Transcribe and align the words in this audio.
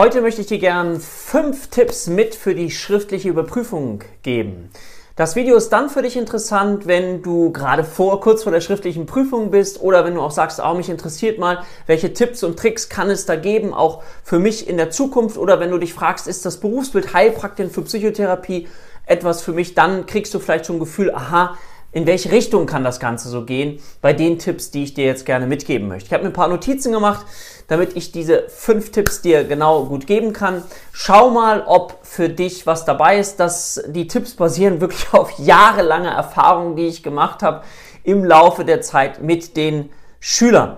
Heute 0.00 0.22
möchte 0.22 0.40
ich 0.40 0.46
dir 0.46 0.58
gern 0.58 0.98
fünf 0.98 1.66
Tipps 1.66 2.06
mit 2.06 2.34
für 2.34 2.54
die 2.54 2.70
schriftliche 2.70 3.28
Überprüfung 3.28 4.02
geben. 4.22 4.70
Das 5.14 5.36
Video 5.36 5.56
ist 5.56 5.68
dann 5.68 5.90
für 5.90 6.00
dich 6.00 6.16
interessant, 6.16 6.86
wenn 6.86 7.20
du 7.20 7.52
gerade 7.52 7.84
vor, 7.84 8.18
kurz 8.22 8.44
vor 8.44 8.50
der 8.50 8.62
schriftlichen 8.62 9.04
Prüfung 9.04 9.50
bist 9.50 9.82
oder 9.82 10.06
wenn 10.06 10.14
du 10.14 10.22
auch 10.22 10.30
sagst, 10.30 10.58
oh, 10.58 10.72
mich 10.72 10.88
interessiert 10.88 11.38
mal, 11.38 11.64
welche 11.86 12.14
Tipps 12.14 12.42
und 12.42 12.58
Tricks 12.58 12.88
kann 12.88 13.10
es 13.10 13.26
da 13.26 13.36
geben, 13.36 13.74
auch 13.74 14.02
für 14.24 14.38
mich 14.38 14.70
in 14.70 14.78
der 14.78 14.88
Zukunft 14.88 15.36
oder 15.36 15.60
wenn 15.60 15.70
du 15.70 15.76
dich 15.76 15.92
fragst, 15.92 16.26
ist 16.26 16.46
das 16.46 16.60
Berufsbild 16.60 17.12
Heilpraktiker 17.12 17.68
für 17.68 17.82
Psychotherapie 17.82 18.68
etwas 19.04 19.42
für 19.42 19.52
mich, 19.52 19.74
dann 19.74 20.06
kriegst 20.06 20.32
du 20.32 20.38
vielleicht 20.38 20.64
schon 20.64 20.76
ein 20.76 20.80
Gefühl, 20.80 21.14
aha, 21.14 21.58
in 21.92 22.06
welche 22.06 22.30
Richtung 22.30 22.66
kann 22.66 22.84
das 22.84 23.00
Ganze 23.00 23.28
so 23.28 23.44
gehen 23.44 23.80
bei 24.00 24.12
den 24.12 24.38
Tipps, 24.38 24.70
die 24.70 24.84
ich 24.84 24.94
dir 24.94 25.06
jetzt 25.06 25.26
gerne 25.26 25.46
mitgeben 25.46 25.88
möchte. 25.88 26.06
Ich 26.06 26.12
habe 26.12 26.22
mir 26.22 26.30
ein 26.30 26.34
paar 26.34 26.48
Notizen 26.48 26.92
gemacht, 26.92 27.26
damit 27.66 27.96
ich 27.96 28.12
diese 28.12 28.48
fünf 28.48 28.92
Tipps 28.92 29.22
dir 29.22 29.44
genau 29.44 29.84
gut 29.84 30.06
geben 30.06 30.32
kann. 30.32 30.62
Schau 30.92 31.30
mal, 31.30 31.64
ob 31.66 31.98
für 32.02 32.28
dich 32.28 32.66
was 32.66 32.84
dabei 32.84 33.18
ist. 33.18 33.40
dass 33.40 33.82
die 33.88 34.06
Tipps 34.06 34.34
basieren 34.34 34.80
wirklich 34.80 35.06
auf 35.12 35.38
jahrelange 35.38 36.10
Erfahrungen, 36.10 36.76
die 36.76 36.86
ich 36.86 37.02
gemacht 37.02 37.42
habe 37.42 37.62
im 38.04 38.24
Laufe 38.24 38.64
der 38.64 38.80
Zeit 38.80 39.22
mit 39.22 39.56
den 39.56 39.90
Schülern. 40.20 40.76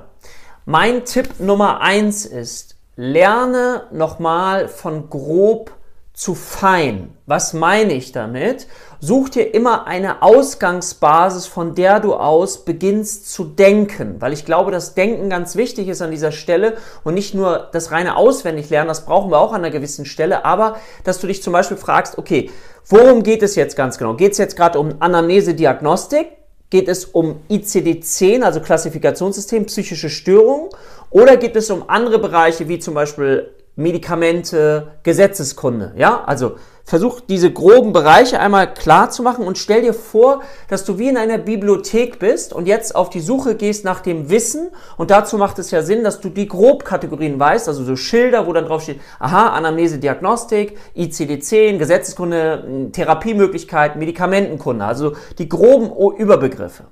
Mein 0.64 1.04
Tipp 1.04 1.40
Nummer 1.40 1.80
eins 1.80 2.24
ist, 2.24 2.76
lerne 2.96 3.86
nochmal 3.90 4.68
von 4.68 5.10
grob 5.10 5.72
zu 6.14 6.34
fein. 6.34 7.16
Was 7.26 7.54
meine 7.54 7.94
ich 7.94 8.12
damit? 8.12 8.66
Such 9.00 9.30
dir 9.30 9.54
immer 9.54 9.86
eine 9.86 10.22
Ausgangsbasis, 10.22 11.46
von 11.46 11.74
der 11.74 12.00
du 12.00 12.14
aus 12.14 12.64
beginnst 12.64 13.32
zu 13.32 13.44
denken, 13.44 14.16
weil 14.20 14.32
ich 14.34 14.44
glaube, 14.44 14.70
dass 14.70 14.94
Denken 14.94 15.30
ganz 15.30 15.56
wichtig 15.56 15.88
ist 15.88 16.02
an 16.02 16.10
dieser 16.10 16.30
Stelle 16.30 16.76
und 17.02 17.14
nicht 17.14 17.34
nur 17.34 17.70
das 17.72 17.90
reine 17.92 18.16
Auswendiglernen, 18.16 18.88
das 18.88 19.06
brauchen 19.06 19.30
wir 19.30 19.38
auch 19.38 19.52
an 19.52 19.64
einer 19.64 19.70
gewissen 19.70 20.04
Stelle, 20.04 20.44
aber 20.44 20.76
dass 21.04 21.18
du 21.18 21.26
dich 21.26 21.42
zum 21.42 21.54
Beispiel 21.54 21.78
fragst, 21.78 22.18
okay, 22.18 22.50
worum 22.88 23.22
geht 23.22 23.42
es 23.42 23.56
jetzt 23.56 23.74
ganz 23.74 23.96
genau? 23.96 24.14
Geht 24.14 24.32
es 24.32 24.38
jetzt 24.38 24.56
gerade 24.56 24.78
um 24.78 24.96
Anamnese-Diagnostik? 25.00 26.28
Geht 26.68 26.88
es 26.88 27.06
um 27.06 27.40
ICD-10, 27.50 28.42
also 28.42 28.60
Klassifikationssystem, 28.60 29.66
psychische 29.66 30.08
Störungen? 30.10 30.70
Oder 31.10 31.36
geht 31.36 31.56
es 31.56 31.70
um 31.70 31.88
andere 31.88 32.18
Bereiche 32.18 32.68
wie 32.68 32.78
zum 32.78 32.94
Beispiel 32.94 33.50
Medikamente, 33.74 34.98
Gesetzeskunde. 35.02 35.92
Ja, 35.96 36.24
also 36.24 36.56
versuch 36.84 37.20
diese 37.20 37.52
groben 37.52 37.92
Bereiche 37.92 38.40
einmal 38.40 38.74
klar 38.74 39.10
zu 39.10 39.22
machen 39.22 39.46
und 39.46 39.56
stell 39.56 39.82
dir 39.82 39.94
vor, 39.94 40.42
dass 40.68 40.84
du 40.84 40.98
wie 40.98 41.08
in 41.08 41.16
einer 41.16 41.38
Bibliothek 41.38 42.18
bist 42.18 42.52
und 42.52 42.66
jetzt 42.66 42.94
auf 42.94 43.08
die 43.08 43.20
Suche 43.20 43.54
gehst 43.54 43.84
nach 43.84 44.00
dem 44.00 44.30
Wissen 44.30 44.68
und 44.96 45.10
dazu 45.10 45.38
macht 45.38 45.58
es 45.58 45.70
ja 45.70 45.82
Sinn, 45.82 46.04
dass 46.04 46.20
du 46.20 46.28
die 46.28 46.48
Grobkategorien 46.48 47.38
weißt, 47.38 47.68
also 47.68 47.84
so 47.84 47.96
Schilder, 47.96 48.46
wo 48.46 48.52
dann 48.52 48.66
drauf 48.66 48.82
steht, 48.82 49.00
aha, 49.20 49.50
Anamnese, 49.50 49.98
Diagnostik, 49.98 50.76
ICD-10, 50.96 51.78
Gesetzeskunde, 51.78 52.90
Therapiemöglichkeiten, 52.92 53.98
Medikamentenkunde, 53.98 54.84
also 54.84 55.12
die 55.38 55.48
groben 55.48 56.16
Überbegriffe. 56.16 56.84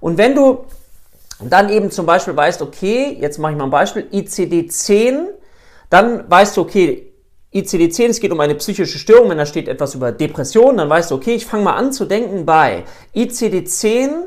Und 0.00 0.18
wenn 0.18 0.34
du 0.34 0.64
dann 1.40 1.68
eben 1.68 1.90
zum 1.90 2.04
Beispiel 2.04 2.36
weißt, 2.36 2.62
okay, 2.62 3.16
jetzt 3.20 3.38
mache 3.38 3.52
ich 3.52 3.58
mal 3.58 3.64
ein 3.64 3.70
Beispiel, 3.70 4.06
ICD-10, 4.12 5.28
dann 5.90 6.30
weißt 6.30 6.56
du, 6.56 6.62
okay, 6.62 7.12
ICD-10, 7.54 8.08
es 8.08 8.20
geht 8.20 8.32
um 8.32 8.40
eine 8.40 8.56
psychische 8.56 8.98
Störung, 8.98 9.30
wenn 9.30 9.38
da 9.38 9.46
steht 9.46 9.68
etwas 9.68 9.94
über 9.94 10.10
Depression, 10.10 10.76
dann 10.76 10.90
weißt 10.90 11.10
du, 11.10 11.14
okay, 11.14 11.34
ich 11.34 11.46
fange 11.46 11.62
mal 11.62 11.74
an 11.74 11.92
zu 11.92 12.04
denken 12.04 12.44
bei 12.44 12.82
ICD-10, 13.14 14.24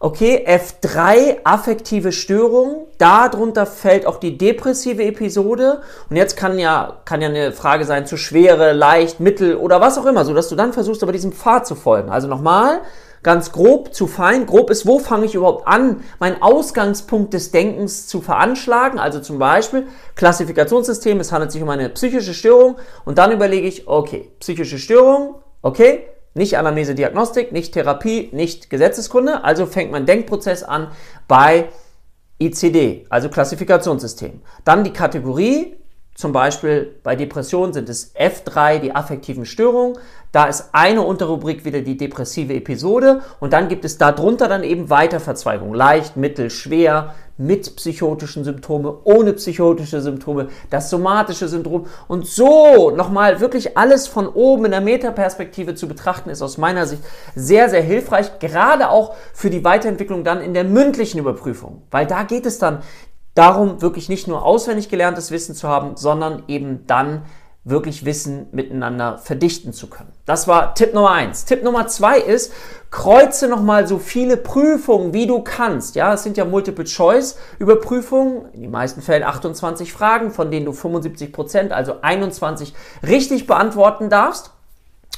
okay, 0.00 0.46
F3, 0.46 1.38
affektive 1.42 2.12
Störung, 2.12 2.86
darunter 2.98 3.66
fällt 3.66 4.06
auch 4.06 4.18
die 4.18 4.38
depressive 4.38 5.02
Episode 5.02 5.80
und 6.08 6.14
jetzt 6.14 6.36
kann 6.36 6.56
ja, 6.58 7.00
kann 7.04 7.20
ja 7.20 7.28
eine 7.28 7.50
Frage 7.50 7.84
sein 7.84 8.06
zu 8.06 8.16
schwere, 8.16 8.72
leicht, 8.72 9.18
mittel 9.18 9.56
oder 9.56 9.80
was 9.80 9.98
auch 9.98 10.06
immer, 10.06 10.24
so 10.24 10.32
dass 10.32 10.48
du 10.48 10.54
dann 10.54 10.72
versuchst, 10.72 11.02
aber 11.02 11.10
diesem 11.10 11.32
Pfad 11.32 11.66
zu 11.66 11.74
folgen. 11.74 12.10
Also 12.10 12.28
nochmal, 12.28 12.82
ganz 13.22 13.52
grob 13.52 13.94
zu 13.94 14.06
fein. 14.06 14.46
Grob 14.46 14.70
ist, 14.70 14.86
wo 14.86 14.98
fange 14.98 15.26
ich 15.26 15.34
überhaupt 15.34 15.66
an, 15.66 16.02
meinen 16.18 16.42
Ausgangspunkt 16.42 17.34
des 17.34 17.50
Denkens 17.50 18.06
zu 18.06 18.20
veranschlagen. 18.20 18.98
Also 18.98 19.20
zum 19.20 19.38
Beispiel 19.38 19.86
Klassifikationssystem, 20.14 21.20
es 21.20 21.32
handelt 21.32 21.52
sich 21.52 21.62
um 21.62 21.68
eine 21.68 21.88
psychische 21.90 22.34
Störung 22.34 22.76
und 23.04 23.18
dann 23.18 23.32
überlege 23.32 23.66
ich, 23.66 23.88
okay, 23.88 24.30
psychische 24.40 24.78
Störung, 24.78 25.36
okay, 25.62 26.04
nicht 26.34 26.56
Anamnese 26.56 26.94
Diagnostik, 26.94 27.52
nicht 27.52 27.74
Therapie, 27.74 28.28
nicht 28.32 28.70
Gesetzeskunde. 28.70 29.44
Also 29.44 29.66
fängt 29.66 29.90
mein 29.90 30.06
Denkprozess 30.06 30.62
an 30.62 30.88
bei 31.26 31.68
ICD, 32.40 33.06
also 33.10 33.28
Klassifikationssystem. 33.28 34.40
Dann 34.64 34.84
die 34.84 34.92
Kategorie, 34.92 35.76
zum 36.14 36.32
Beispiel 36.32 36.96
bei 37.02 37.16
Depressionen 37.16 37.72
sind 37.72 37.88
es 37.88 38.14
F3, 38.14 38.78
die 38.78 38.94
affektiven 38.94 39.44
Störungen. 39.46 39.98
Da 40.32 40.44
ist 40.44 40.70
eine 40.72 41.02
Unterrubrik 41.02 41.64
wieder 41.64 41.80
die 41.80 41.96
depressive 41.96 42.54
Episode 42.54 43.22
und 43.40 43.52
dann 43.52 43.68
gibt 43.68 43.84
es 43.84 43.96
darunter 43.96 44.48
dann 44.48 44.62
eben 44.62 44.90
Weiterverzweigungen. 44.90 45.74
Leicht, 45.74 46.16
mittel, 46.16 46.50
schwer, 46.50 47.14
mit 47.38 47.76
psychotischen 47.76 48.44
Symptome, 48.44 48.98
ohne 49.04 49.32
psychotische 49.32 50.00
Symptome, 50.02 50.48
das 50.70 50.90
somatische 50.90 51.48
Syndrom. 51.48 51.86
Und 52.08 52.26
so 52.26 52.90
nochmal 52.90 53.40
wirklich 53.40 53.78
alles 53.78 54.08
von 54.08 54.28
oben 54.28 54.66
in 54.66 54.72
der 54.72 54.80
Metaperspektive 54.80 55.74
zu 55.74 55.88
betrachten, 55.88 56.30
ist 56.30 56.42
aus 56.42 56.58
meiner 56.58 56.86
Sicht 56.86 57.02
sehr, 57.34 57.70
sehr 57.70 57.82
hilfreich, 57.82 58.40
gerade 58.40 58.90
auch 58.90 59.14
für 59.32 59.50
die 59.50 59.64
Weiterentwicklung 59.64 60.24
dann 60.24 60.40
in 60.42 60.52
der 60.52 60.64
mündlichen 60.64 61.20
Überprüfung. 61.20 61.82
Weil 61.90 62.06
da 62.06 62.24
geht 62.24 62.44
es 62.44 62.58
dann 62.58 62.82
darum, 63.34 63.80
wirklich 63.80 64.08
nicht 64.08 64.26
nur 64.26 64.44
auswendig 64.44 64.88
gelerntes 64.88 65.30
Wissen 65.30 65.54
zu 65.54 65.68
haben, 65.68 65.96
sondern 65.96 66.42
eben 66.48 66.86
dann 66.88 67.22
wirklich 67.68 68.04
Wissen 68.04 68.46
miteinander 68.52 69.18
verdichten 69.18 69.72
zu 69.72 69.88
können. 69.88 70.12
Das 70.26 70.48
war 70.48 70.74
Tipp 70.74 70.94
Nummer 70.94 71.10
eins. 71.10 71.44
Tipp 71.44 71.62
Nummer 71.62 71.86
zwei 71.86 72.18
ist, 72.18 72.52
kreuze 72.90 73.48
nochmal 73.48 73.86
so 73.86 73.98
viele 73.98 74.36
Prüfungen, 74.36 75.12
wie 75.12 75.26
du 75.26 75.42
kannst. 75.42 75.94
Ja, 75.94 76.14
es 76.14 76.22
sind 76.22 76.36
ja 76.36 76.44
Multiple-Choice-Überprüfungen, 76.44 78.46
in 78.52 78.62
den 78.62 78.70
meisten 78.70 79.02
Fällen 79.02 79.22
28 79.22 79.92
Fragen, 79.92 80.30
von 80.30 80.50
denen 80.50 80.66
du 80.66 80.72
75 80.72 81.32
Prozent, 81.32 81.72
also 81.72 81.96
21 82.00 82.74
richtig 83.06 83.46
beantworten 83.46 84.08
darfst 84.08 84.52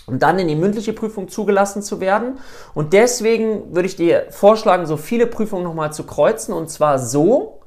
um 0.07 0.19
dann 0.19 0.39
in 0.39 0.49
die 0.49 0.57
mündliche 0.57 0.93
Prüfung 0.93 1.29
zugelassen 1.29 1.83
zu 1.83 2.01
werden. 2.01 2.39
Und 2.75 2.93
deswegen 2.93 3.75
würde 3.75 3.87
ich 3.87 3.97
dir 3.97 4.27
vorschlagen, 4.31 4.87
so 4.87 4.97
viele 4.97 5.27
Prüfungen 5.27 5.63
nochmal 5.63 5.93
zu 5.93 6.05
kreuzen 6.05 6.53
und 6.53 6.69
zwar 6.69 6.99
so, 6.99 7.60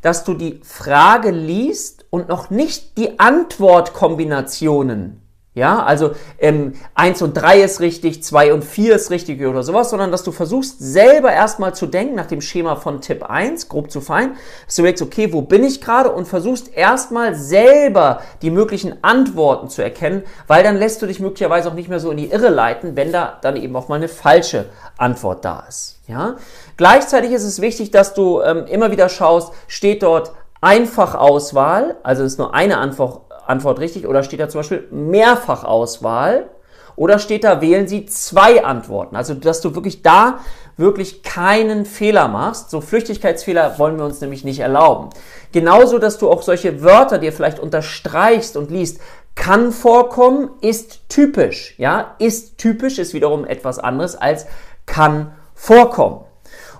dass 0.00 0.24
du 0.24 0.34
die 0.34 0.60
Frage 0.62 1.30
liest 1.30 2.06
und 2.10 2.28
noch 2.28 2.50
nicht 2.50 2.98
die 2.98 3.18
Antwortkombinationen 3.18 5.22
ja, 5.58 5.82
also 5.82 6.12
ähm, 6.38 6.74
1 6.94 7.20
und 7.22 7.34
3 7.34 7.62
ist 7.62 7.80
richtig, 7.80 8.22
2 8.22 8.54
und 8.54 8.64
4 8.64 8.94
ist 8.94 9.10
richtig 9.10 9.44
oder 9.44 9.62
sowas, 9.62 9.90
sondern 9.90 10.12
dass 10.12 10.22
du 10.22 10.32
versuchst 10.32 10.76
selber 10.78 11.32
erstmal 11.32 11.74
zu 11.74 11.86
denken 11.86 12.14
nach 12.14 12.26
dem 12.26 12.40
Schema 12.40 12.76
von 12.76 13.00
Tipp 13.00 13.28
1, 13.28 13.68
grob 13.68 13.90
zu 13.90 14.00
fein, 14.00 14.36
dass 14.66 14.76
du 14.76 14.82
denkst, 14.82 15.02
okay, 15.02 15.32
wo 15.32 15.42
bin 15.42 15.64
ich 15.64 15.80
gerade 15.80 16.12
und 16.12 16.26
versuchst 16.26 16.74
erstmal 16.74 17.34
selber 17.34 18.22
die 18.40 18.50
möglichen 18.50 19.02
Antworten 19.02 19.68
zu 19.68 19.82
erkennen, 19.82 20.22
weil 20.46 20.62
dann 20.62 20.76
lässt 20.76 21.02
du 21.02 21.06
dich 21.06 21.18
möglicherweise 21.18 21.68
auch 21.68 21.74
nicht 21.74 21.88
mehr 21.88 22.00
so 22.00 22.10
in 22.12 22.16
die 22.16 22.30
Irre 22.30 22.50
leiten, 22.50 22.96
wenn 22.96 23.12
da 23.12 23.38
dann 23.42 23.56
eben 23.56 23.74
auch 23.74 23.88
mal 23.88 23.96
eine 23.96 24.08
falsche 24.08 24.66
Antwort 24.96 25.44
da 25.44 25.64
ist. 25.68 25.98
Ja? 26.06 26.36
Gleichzeitig 26.76 27.32
ist 27.32 27.44
es 27.44 27.60
wichtig, 27.60 27.90
dass 27.90 28.14
du 28.14 28.40
ähm, 28.42 28.66
immer 28.66 28.92
wieder 28.92 29.08
schaust, 29.08 29.52
steht 29.66 30.04
dort 30.04 30.32
Einfachauswahl, 30.60 31.96
also 32.02 32.24
ist 32.24 32.38
nur 32.38 32.54
eine 32.54 32.78
Antwort 32.78 33.27
Antwort 33.48 33.80
richtig 33.80 34.06
oder 34.06 34.22
steht 34.22 34.40
da 34.40 34.48
zum 34.48 34.60
Beispiel 34.60 34.86
Mehrfachauswahl 34.90 36.50
oder 36.96 37.18
steht 37.18 37.44
da 37.44 37.60
wählen 37.60 37.86
Sie 37.86 38.06
zwei 38.06 38.64
Antworten. 38.64 39.16
Also 39.16 39.34
dass 39.34 39.60
du 39.60 39.74
wirklich 39.74 40.02
da 40.02 40.40
wirklich 40.76 41.22
keinen 41.22 41.84
Fehler 41.86 42.28
machst. 42.28 42.70
So 42.70 42.80
Flüchtigkeitsfehler 42.80 43.78
wollen 43.78 43.98
wir 43.98 44.04
uns 44.04 44.20
nämlich 44.20 44.44
nicht 44.44 44.60
erlauben. 44.60 45.10
Genauso, 45.52 45.98
dass 45.98 46.18
du 46.18 46.30
auch 46.30 46.42
solche 46.42 46.82
Wörter 46.82 47.18
dir 47.18 47.32
vielleicht 47.32 47.58
unterstreichst 47.58 48.56
und 48.56 48.70
liest. 48.70 49.00
Kann 49.34 49.70
vorkommen, 49.70 50.50
ist 50.60 51.08
typisch. 51.08 51.74
Ja, 51.78 52.16
ist 52.18 52.58
typisch 52.58 52.98
ist 52.98 53.14
wiederum 53.14 53.44
etwas 53.44 53.78
anderes 53.78 54.16
als 54.16 54.46
kann 54.86 55.32
vorkommen. 55.54 56.24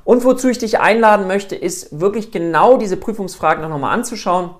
Und 0.04 0.24
wozu 0.24 0.48
ich 0.48 0.58
dich 0.58 0.80
einladen 0.80 1.26
möchte, 1.26 1.54
ist 1.54 2.00
wirklich 2.00 2.32
genau 2.32 2.78
diese 2.78 2.96
Prüfungsfragen 2.96 3.68
nochmal 3.68 3.94
anzuschauen. 3.94 4.50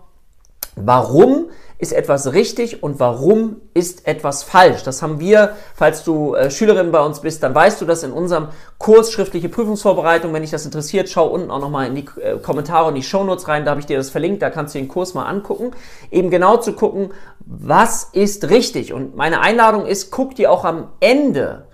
Warum 0.77 1.48
ist 1.79 1.93
etwas 1.93 2.33
richtig 2.33 2.83
und 2.83 2.99
warum 2.99 3.61
ist 3.73 4.09
etwas 4.09 4.43
falsch. 4.43 4.83
Das 4.83 5.01
haben 5.01 5.21
wir, 5.21 5.57
falls 5.75 6.03
du 6.03 6.35
äh, 6.35 6.51
Schülerin 6.51 6.91
bei 6.91 7.01
uns 7.01 7.21
bist, 7.21 7.43
dann 7.45 7.55
weißt 7.55 7.81
du 7.81 7.85
das 7.85 8.03
in 8.03 8.13
unserem 8.13 8.49
Kurs 8.79 9.13
schriftliche 9.13 9.49
Prüfungsvorbereitung. 9.49 10.33
Wenn 10.33 10.43
dich 10.43 10.51
das 10.51 10.65
interessiert, 10.65 11.09
schau 11.09 11.29
unten 11.29 11.53
auch 11.53 11.61
nochmal 11.61 11.87
in 11.87 11.95
die 11.95 12.05
äh, 12.21 12.39
Kommentare 12.39 12.89
und 12.89 12.97
die 12.97 13.03
Shownotes 13.05 13.47
rein, 13.47 13.65
da 13.65 13.71
habe 13.71 13.81
ich 13.81 13.87
dir 13.87 13.97
das 13.97 14.11
verlinkt, 14.11 14.43
da 14.43 14.51
kannst 14.51 14.75
du 14.75 14.81
den 14.81 14.89
Kurs 14.89 15.15
mal 15.15 15.27
angucken. 15.27 15.71
Eben 16.11 16.31
genau 16.31 16.57
zu 16.57 16.73
gucken, 16.73 17.13
was 17.41 18.05
ist 18.13 18.51
richtig. 18.51 18.93
Und 18.93 19.17
meine 19.17 19.41
Einladung 19.41 19.87
ist, 19.87 20.11
guck 20.11 20.35
dir 20.35 20.51
auch 20.51 20.65
am 20.65 20.89
Ende 20.99 21.69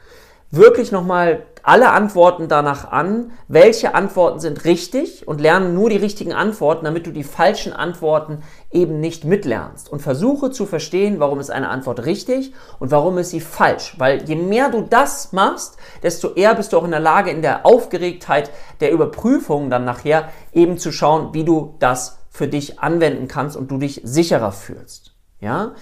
wirklich 0.50 0.92
nochmal 0.92 1.46
alle 1.64 1.90
Antworten 1.92 2.46
danach 2.46 2.92
an, 2.92 3.32
welche 3.48 3.94
Antworten 3.94 4.38
sind 4.38 4.66
richtig 4.66 5.26
und 5.26 5.40
lerne 5.40 5.70
nur 5.70 5.88
die 5.88 5.96
richtigen 5.96 6.34
Antworten, 6.34 6.84
damit 6.84 7.06
du 7.06 7.10
die 7.10 7.24
falschen 7.24 7.72
Antworten 7.72 8.42
eben 8.70 9.00
nicht 9.00 9.24
mitlernst. 9.24 9.88
Und 9.88 10.02
versuche 10.02 10.50
zu 10.50 10.66
verstehen, 10.66 11.20
warum 11.20 11.40
ist 11.40 11.50
eine 11.50 11.70
Antwort 11.70 12.04
richtig 12.04 12.52
und 12.78 12.90
warum 12.90 13.16
ist 13.16 13.30
sie 13.30 13.40
falsch. 13.40 13.94
Weil 13.96 14.28
je 14.28 14.36
mehr 14.36 14.68
du 14.68 14.82
das 14.82 15.32
machst, 15.32 15.78
desto 16.02 16.34
eher 16.34 16.54
bist 16.54 16.74
du 16.74 16.78
auch 16.78 16.84
in 16.84 16.90
der 16.90 17.00
Lage, 17.00 17.30
in 17.30 17.40
der 17.40 17.64
Aufgeregtheit 17.64 18.50
der 18.80 18.92
Überprüfung 18.92 19.70
dann 19.70 19.86
nachher 19.86 20.28
eben 20.52 20.76
zu 20.76 20.92
schauen, 20.92 21.32
wie 21.32 21.44
du 21.44 21.76
das 21.78 22.18
für 22.28 22.46
dich 22.46 22.78
anwenden 22.80 23.26
kannst 23.26 23.56
und 23.56 23.70
du 23.70 23.78
dich 23.78 24.02
sicherer 24.04 24.52
fühlst. 24.52 25.14
Ja? 25.40 25.72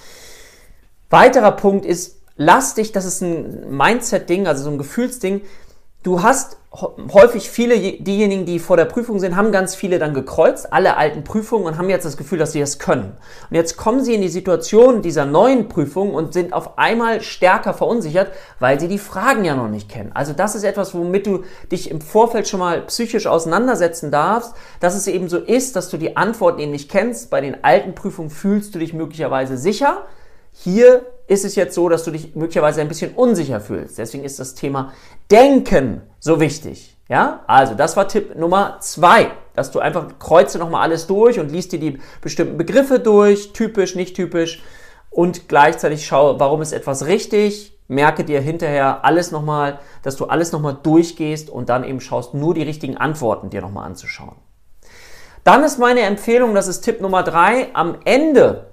Weiterer 1.10 1.52
Punkt 1.52 1.84
ist, 1.84 2.22
lass 2.36 2.74
dich, 2.74 2.92
das 2.92 3.04
ist 3.04 3.20
ein 3.22 3.76
Mindset-Ding, 3.76 4.46
also 4.46 4.64
so 4.64 4.70
ein 4.70 4.78
Gefühlsding. 4.78 5.42
Du 6.02 6.22
hast 6.22 6.56
häufig 7.12 7.50
viele, 7.50 7.78
diejenigen, 7.78 8.46
die 8.46 8.58
vor 8.58 8.76
der 8.76 8.86
Prüfung 8.86 9.20
sind, 9.20 9.36
haben 9.36 9.52
ganz 9.52 9.74
viele 9.74 9.98
dann 9.98 10.14
gekreuzt, 10.14 10.72
alle 10.72 10.96
alten 10.96 11.22
Prüfungen 11.22 11.66
und 11.66 11.78
haben 11.78 11.90
jetzt 11.90 12.04
das 12.04 12.16
Gefühl, 12.16 12.38
dass 12.38 12.52
sie 12.52 12.60
das 12.60 12.78
können. 12.78 13.16
Und 13.50 13.56
jetzt 13.56 13.76
kommen 13.76 14.02
sie 14.02 14.14
in 14.14 14.22
die 14.22 14.28
Situation 14.28 15.02
dieser 15.02 15.26
neuen 15.26 15.68
Prüfung 15.68 16.14
und 16.14 16.32
sind 16.32 16.54
auf 16.54 16.78
einmal 16.78 17.20
stärker 17.20 17.74
verunsichert, 17.74 18.32
weil 18.58 18.80
sie 18.80 18.88
die 18.88 18.98
Fragen 18.98 19.44
ja 19.44 19.54
noch 19.54 19.68
nicht 19.68 19.88
kennen. 19.88 20.10
Also 20.14 20.32
das 20.32 20.54
ist 20.54 20.64
etwas, 20.64 20.94
womit 20.94 21.26
du 21.26 21.44
dich 21.70 21.90
im 21.90 22.00
Vorfeld 22.00 22.48
schon 22.48 22.60
mal 22.60 22.80
psychisch 22.82 23.26
auseinandersetzen 23.26 24.10
darfst, 24.10 24.54
dass 24.80 24.96
es 24.96 25.06
eben 25.06 25.28
so 25.28 25.38
ist, 25.38 25.76
dass 25.76 25.90
du 25.90 25.98
die 25.98 26.16
Antworten 26.16 26.58
eben 26.58 26.72
nicht 26.72 26.90
kennst. 26.90 27.30
Bei 27.30 27.40
den 27.40 27.62
alten 27.62 27.94
Prüfungen 27.94 28.30
fühlst 28.30 28.74
du 28.74 28.78
dich 28.78 28.92
möglicherweise 28.92 29.56
sicher. 29.56 30.06
Hier 30.52 31.06
ist 31.26 31.44
es 31.44 31.54
jetzt 31.54 31.74
so, 31.74 31.88
dass 31.88 32.04
du 32.04 32.10
dich 32.10 32.34
möglicherweise 32.34 32.80
ein 32.80 32.88
bisschen 32.88 33.14
unsicher 33.14 33.60
fühlst. 33.60 33.98
Deswegen 33.98 34.24
ist 34.24 34.38
das 34.38 34.54
Thema 34.54 34.92
Denken 35.30 36.02
so 36.18 36.40
wichtig. 36.40 36.96
Ja, 37.08 37.42
also 37.46 37.74
das 37.74 37.96
war 37.96 38.08
Tipp 38.08 38.36
Nummer 38.36 38.78
zwei, 38.80 39.30
dass 39.54 39.70
du 39.70 39.80
einfach 39.80 40.18
kreuze 40.18 40.58
nochmal 40.58 40.82
alles 40.82 41.06
durch 41.06 41.38
und 41.38 41.50
liest 41.50 41.72
dir 41.72 41.78
die 41.78 41.98
bestimmten 42.20 42.56
Begriffe 42.56 43.00
durch, 43.00 43.52
typisch, 43.52 43.94
nicht 43.94 44.16
typisch 44.16 44.62
und 45.10 45.48
gleichzeitig 45.48 46.06
schau, 46.06 46.40
warum 46.40 46.62
ist 46.62 46.72
etwas 46.72 47.06
richtig, 47.06 47.78
merke 47.86 48.24
dir 48.24 48.40
hinterher 48.40 49.04
alles 49.04 49.30
nochmal, 49.30 49.78
dass 50.02 50.16
du 50.16 50.24
alles 50.26 50.52
nochmal 50.52 50.78
durchgehst 50.82 51.50
und 51.50 51.68
dann 51.68 51.84
eben 51.84 52.00
schaust, 52.00 52.34
nur 52.34 52.54
die 52.54 52.62
richtigen 52.62 52.96
Antworten 52.96 53.50
dir 53.50 53.60
nochmal 53.60 53.86
anzuschauen. 53.86 54.36
Dann 55.44 55.64
ist 55.64 55.78
meine 55.78 56.00
Empfehlung, 56.00 56.54
das 56.54 56.68
ist 56.68 56.82
Tipp 56.82 57.00
Nummer 57.00 57.22
drei, 57.22 57.68
am 57.74 57.96
Ende, 58.04 58.70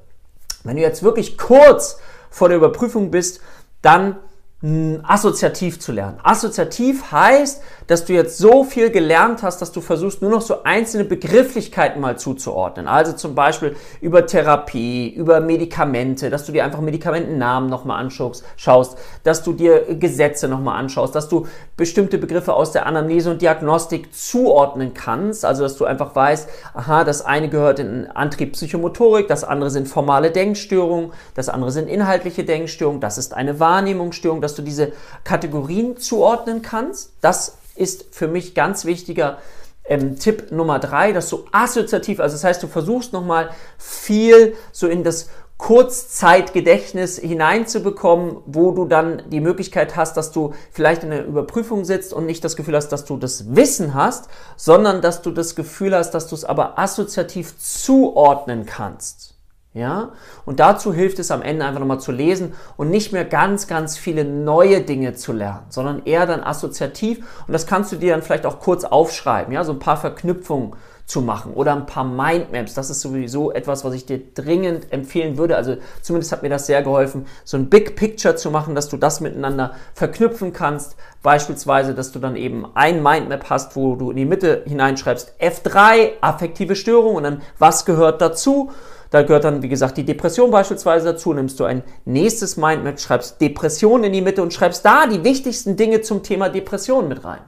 wenn 0.63 0.77
du 0.77 0.81
jetzt 0.81 1.03
wirklich 1.03 1.37
kurz 1.37 1.99
vor 2.29 2.49
der 2.49 2.57
Überprüfung 2.57 3.11
bist, 3.11 3.41
dann 3.81 4.17
assoziativ 4.61 5.79
zu 5.79 5.93
lernen. 5.93 6.19
Assoziativ 6.21 7.13
heißt, 7.13 7.61
dass 7.87 8.03
du 8.03 8.13
jetzt 8.13 8.37
so 8.37 8.65
viel 8.65 8.91
gelernt 8.91 9.41
hast, 9.41 9.61
dass 9.61 9.71
du 9.71 9.79
versuchst, 9.79 10.21
nur 10.21 10.29
noch 10.29 10.41
so 10.41 10.63
einzelne 10.63 11.05
Begrifflichkeiten 11.05 12.01
mal 12.01 12.19
zuzuordnen. 12.19 12.87
Also 12.87 13.13
zum 13.13 13.35
Beispiel 13.35 13.77
über 14.01 14.25
Therapie, 14.25 15.09
über 15.09 15.39
Medikamente, 15.39 16.29
dass 16.29 16.45
du 16.45 16.51
dir 16.51 16.65
einfach 16.65 16.81
Medikamentennamen 16.81 17.69
nochmal 17.69 18.01
anschaust, 18.01 18.43
schaust, 18.57 18.97
dass 19.23 19.43
du 19.43 19.53
dir 19.53 19.95
Gesetze 19.95 20.49
nochmal 20.49 20.77
anschaust, 20.77 21.15
dass 21.15 21.29
du 21.29 21.47
bestimmte 21.77 22.17
Begriffe 22.17 22.53
aus 22.53 22.73
der 22.73 22.85
Anamnese 22.85 23.31
und 23.31 23.41
Diagnostik 23.41 24.13
zuordnen 24.13 24.93
kannst. 24.93 25.45
Also 25.45 25.63
dass 25.63 25.77
du 25.77 25.85
einfach 25.85 26.13
weißt, 26.13 26.49
aha, 26.73 27.05
das 27.05 27.25
eine 27.25 27.47
gehört 27.47 27.79
in 27.79 28.07
Antrieb 28.07 28.51
Psychomotorik, 28.51 29.29
das 29.29 29.45
andere 29.45 29.69
sind 29.69 29.87
formale 29.87 30.31
Denkstörungen, 30.31 31.13
das 31.33 31.47
andere 31.47 31.71
sind 31.71 31.87
inhaltliche 31.87 32.43
Denkstörungen, 32.43 32.99
das 32.99 33.17
ist 33.17 33.33
eine 33.33 33.61
Wahrnehmungsstörung, 33.61 34.41
dass 34.49 34.55
du 34.55 34.61
diese 34.61 34.91
Kategorien 35.23 35.97
zuordnen 35.97 36.61
kannst. 36.61 37.13
Das 37.21 37.57
ist 37.75 38.13
für 38.13 38.27
mich 38.27 38.55
ganz 38.55 38.85
wichtiger 38.85 39.37
ähm, 39.85 40.17
Tipp 40.17 40.51
Nummer 40.51 40.79
drei, 40.79 41.11
dass 41.11 41.29
du 41.29 41.45
assoziativ, 41.51 42.19
also 42.19 42.35
das 42.35 42.43
heißt, 42.43 42.63
du 42.63 42.67
versuchst 42.67 43.13
nochmal 43.13 43.49
viel 43.77 44.55
so 44.71 44.87
in 44.87 45.03
das 45.03 45.29
Kurzzeitgedächtnis 45.57 47.17
hineinzubekommen, 47.19 48.37
wo 48.45 48.71
du 48.71 48.85
dann 48.85 49.23
die 49.29 49.41
Möglichkeit 49.41 49.97
hast, 49.97 50.15
dass 50.15 50.31
du 50.31 50.53
vielleicht 50.71 51.03
in 51.03 51.09
der 51.09 51.25
Überprüfung 51.25 51.83
sitzt 51.83 52.13
und 52.13 52.25
nicht 52.25 52.45
das 52.45 52.55
Gefühl 52.55 52.77
hast, 52.77 52.89
dass 52.89 53.03
du 53.03 53.17
das 53.17 53.55
Wissen 53.55 53.93
hast, 53.93 54.29
sondern 54.55 55.01
dass 55.01 55.21
du 55.21 55.31
das 55.31 55.55
Gefühl 55.55 55.93
hast, 55.93 56.11
dass 56.11 56.27
du 56.27 56.35
es 56.35 56.45
aber 56.45 56.79
assoziativ 56.79 57.57
zuordnen 57.57 58.65
kannst. 58.65 59.38
Ja? 59.73 60.13
Und 60.45 60.59
dazu 60.59 60.93
hilft 60.93 61.19
es 61.19 61.31
am 61.31 61.41
Ende 61.41 61.65
einfach 61.65 61.79
nochmal 61.79 61.99
zu 61.99 62.11
lesen 62.11 62.53
und 62.75 62.89
nicht 62.89 63.13
mehr 63.13 63.25
ganz, 63.25 63.67
ganz 63.67 63.97
viele 63.97 64.25
neue 64.25 64.81
Dinge 64.81 65.13
zu 65.13 65.31
lernen, 65.31 65.65
sondern 65.69 66.05
eher 66.05 66.25
dann 66.25 66.43
assoziativ. 66.43 67.19
Und 67.45 67.53
das 67.53 67.67
kannst 67.67 67.91
du 67.91 67.95
dir 67.95 68.13
dann 68.13 68.23
vielleicht 68.23 68.45
auch 68.45 68.59
kurz 68.59 68.83
aufschreiben, 68.83 69.53
ja, 69.53 69.63
so 69.63 69.73
ein 69.73 69.79
paar 69.79 69.97
Verknüpfungen 69.97 70.73
zu 71.09 71.21
machen 71.21 71.53
oder 71.55 71.73
ein 71.73 71.87
paar 71.87 72.03
Mindmaps. 72.03 72.75
Das 72.75 72.91
ist 72.91 73.01
sowieso 73.01 73.51
etwas, 73.51 73.83
was 73.83 73.95
ich 73.95 74.05
dir 74.05 74.21
dringend 74.35 74.93
empfehlen 74.93 75.39
würde. 75.39 75.55
Also 75.55 75.77
zumindest 76.03 76.31
hat 76.31 76.43
mir 76.43 76.49
das 76.49 76.67
sehr 76.67 76.83
geholfen, 76.83 77.25
so 77.43 77.57
ein 77.57 77.67
Big 77.67 77.95
Picture 77.95 78.35
zu 78.35 78.51
machen, 78.51 78.75
dass 78.75 78.89
du 78.89 78.97
das 78.97 79.19
miteinander 79.19 79.73
verknüpfen 79.95 80.53
kannst. 80.53 80.95
Beispielsweise, 81.23 81.95
dass 81.95 82.11
du 82.11 82.19
dann 82.19 82.35
eben 82.35 82.67
ein 82.75 83.01
Mindmap 83.01 83.49
hast, 83.49 83.75
wo 83.75 83.95
du 83.95 84.11
in 84.11 84.17
die 84.17 84.25
Mitte 84.25 84.61
hineinschreibst 84.67 85.33
F3, 85.41 86.11
affektive 86.21 86.75
Störung 86.75 87.15
und 87.15 87.23
dann 87.23 87.41
was 87.57 87.85
gehört 87.85 88.21
dazu. 88.21 88.69
Da 89.09 89.23
gehört 89.23 89.45
dann, 89.45 89.63
wie 89.63 89.69
gesagt, 89.69 89.97
die 89.97 90.05
Depression 90.05 90.51
beispielsweise 90.51 91.13
dazu. 91.13 91.33
Nimmst 91.33 91.59
du 91.59 91.63
ein 91.63 91.81
nächstes 92.05 92.55
Mindmap, 92.55 92.99
schreibst 92.99 93.41
Depression 93.41 94.03
in 94.03 94.13
die 94.13 94.21
Mitte 94.21 94.43
und 94.43 94.53
schreibst 94.53 94.85
da 94.85 95.07
die 95.07 95.23
wichtigsten 95.23 95.75
Dinge 95.75 96.01
zum 96.01 96.21
Thema 96.21 96.49
Depression 96.49 97.07
mit 97.07 97.25
rein. 97.25 97.41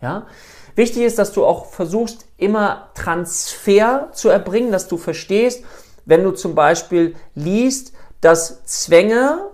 Ja? 0.00 0.26
Wichtig 0.76 1.02
ist, 1.02 1.18
dass 1.18 1.32
du 1.32 1.44
auch 1.44 1.66
versuchst, 1.66 2.26
immer 2.36 2.88
Transfer 2.94 4.08
zu 4.12 4.28
erbringen, 4.28 4.72
dass 4.72 4.88
du 4.88 4.96
verstehst, 4.96 5.64
wenn 6.04 6.24
du 6.24 6.32
zum 6.32 6.54
Beispiel 6.54 7.14
liest, 7.34 7.92
dass 8.20 8.64
Zwänge 8.64 9.50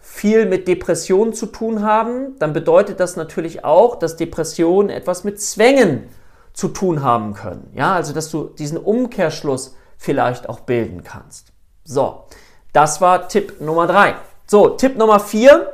viel 0.00 0.46
mit 0.46 0.68
Depressionen 0.68 1.32
zu 1.32 1.46
tun 1.46 1.82
haben, 1.82 2.38
dann 2.38 2.52
bedeutet 2.52 3.00
das 3.00 3.16
natürlich 3.16 3.64
auch, 3.64 3.96
dass 3.96 4.16
Depressionen 4.16 4.90
etwas 4.90 5.24
mit 5.24 5.40
Zwängen 5.40 6.08
zu 6.52 6.68
tun 6.68 7.02
haben 7.02 7.34
können. 7.34 7.70
Ja, 7.74 7.94
also 7.94 8.12
dass 8.12 8.30
du 8.30 8.44
diesen 8.44 8.76
Umkehrschluss 8.76 9.76
vielleicht 9.96 10.48
auch 10.48 10.60
bilden 10.60 11.04
kannst. 11.04 11.52
So, 11.84 12.24
das 12.72 13.00
war 13.00 13.28
Tipp 13.28 13.60
Nummer 13.60 13.86
drei. 13.86 14.16
So, 14.46 14.70
Tipp 14.70 14.96
Nummer 14.96 15.20
vier. 15.20 15.72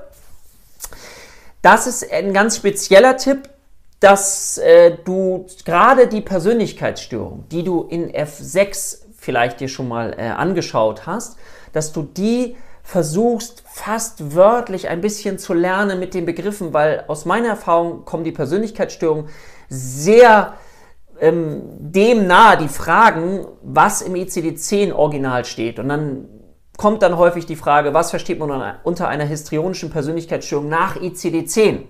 Das 1.63 1.87
ist 1.87 2.13
ein 2.13 2.33
ganz 2.33 2.57
spezieller 2.57 3.17
Tipp, 3.17 3.49
dass 4.01 4.59
äh, 4.59 4.99
du 5.05 5.47
gerade 5.65 6.07
die 6.07 6.21
Persönlichkeitsstörung, 6.21 7.45
die 7.51 7.65
du 7.65 7.83
in 7.83 8.13
F6 8.13 8.99
vielleicht 9.17 9.61
dir 9.61 9.69
schon 9.69 9.89
mal 9.89 10.15
äh, 10.19 10.29
angeschaut 10.29 11.07
hast, 11.07 11.39
dass 11.73 11.93
du 11.93 12.03
die 12.03 12.57
versuchst 12.83 13.65
fast 13.67 14.35
wörtlich 14.35 14.89
ein 14.89 15.01
bisschen 15.01 15.39
zu 15.39 15.55
lernen 15.55 15.99
mit 15.99 16.15
den 16.15 16.25
Begriffen, 16.25 16.73
weil 16.73 17.05
aus 17.09 17.25
meiner 17.25 17.49
Erfahrung 17.49 18.05
kommen 18.05 18.23
die 18.23 18.33
Persönlichkeitsstörungen 18.33 19.29
sehr 19.69 20.55
ähm, 21.21 21.63
dem 21.79 22.27
nahe 22.27 22.59
die 22.59 22.69
Fragen, 22.69 23.47
was 23.63 24.03
im 24.03 24.15
ICD-10 24.15 24.93
Original 24.93 25.45
steht. 25.45 25.79
Und 25.79 25.89
dann 25.89 26.29
kommt 26.77 27.03
dann 27.03 27.17
häufig 27.17 27.47
die 27.47 27.57
Frage, 27.57 27.95
was 27.95 28.11
versteht 28.11 28.39
man 28.39 28.77
unter 28.85 29.09
einer 29.09 29.25
histrionischen 29.25 29.91
Persönlichkeitsstörung 29.91 30.69
nach 30.69 30.97
ICD-10? 30.97 31.81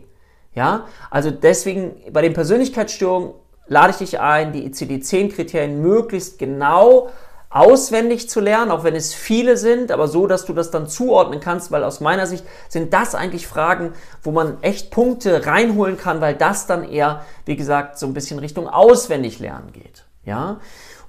Ja, 0.57 0.87
also 1.11 1.31
deswegen 1.31 1.95
bei 2.13 2.23
den 2.23 2.33
Persönlichkeitsstörungen 2.33 3.35
lade 3.67 3.91
ich 3.91 3.99
dich 3.99 4.21
ein, 4.21 4.53
die 4.53 4.67
ICD-10-Kriterien 4.67 5.83
möglichst 5.83 6.39
genau 6.39 7.11
auswendig 7.51 8.31
zu 8.31 8.41
lernen, 8.41 8.71
auch 8.71 8.83
wenn 8.83 8.97
es 8.97 9.15
viele 9.15 9.59
sind, 9.59 9.93
aber 9.93 10.09
so, 10.09 10.27
dass 10.27 10.47
du 10.47 10.55
das 10.55 10.71
dann 10.71 10.89
zuordnen 10.89 11.41
kannst, 11.41 11.71
weil 11.73 11.85
aus 11.85 12.01
meiner 12.01 12.27
Sicht 12.27 12.45
sind 12.69 12.95
das 12.95 13.15
eigentlich 13.15 13.47
Fragen, 13.47 13.93
wo 14.23 14.31
man 14.31 14.57
echt 14.63 14.91
Punkte 14.91 15.45
reinholen 15.45 15.99
kann, 15.99 16.23
weil 16.23 16.35
das 16.35 16.67
dann 16.67 16.89
eher, 16.89 17.23
wie 17.45 17.57
gesagt, 17.57 17.99
so 17.99 18.07
ein 18.07 18.15
bisschen 18.15 18.39
Richtung 18.39 18.67
auswendig 18.67 19.39
lernen 19.39 19.73
geht. 19.73 20.05
Ja? 20.25 20.61